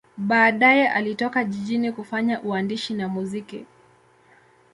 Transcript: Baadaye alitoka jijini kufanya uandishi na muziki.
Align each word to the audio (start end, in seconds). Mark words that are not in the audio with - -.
Baadaye 0.17 0.87
alitoka 0.89 1.43
jijini 1.43 1.91
kufanya 1.91 2.41
uandishi 2.41 2.93
na 2.93 3.07
muziki. 3.07 3.65